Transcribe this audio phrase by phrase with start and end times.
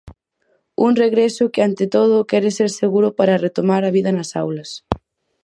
[0.85, 4.69] Un regreso que ante todo quere ser seguro para retomar a vida nas aulas.